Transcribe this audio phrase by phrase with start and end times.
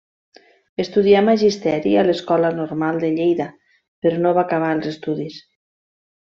[0.83, 3.47] Estudià magisteri a l'Escola Normal de Lleida,
[4.07, 5.39] però no va acabar els estudis.